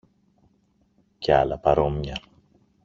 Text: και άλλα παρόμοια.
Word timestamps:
και 1.17 1.33
άλλα 1.35 1.57
παρόμοια. 1.57 2.21